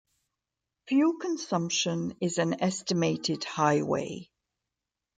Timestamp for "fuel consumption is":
0.87-2.39